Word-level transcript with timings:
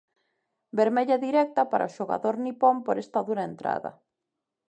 Vermella 0.79 1.17
directa 1.25 1.61
para 1.71 1.89
o 1.89 1.93
xogador 1.97 2.35
nipón 2.45 2.75
por 2.85 2.95
esta 3.03 3.19
dura 3.27 3.43
entrada. 3.51 3.91